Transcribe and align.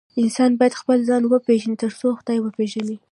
انسان 0.21 0.51
بايد 0.59 0.73
خپل 0.81 0.99
ځان 1.09 1.23
وپيژني 1.25 1.75
تر 1.83 1.91
څو 1.99 2.07
خداي 2.19 2.37
وپيژني 2.41 2.97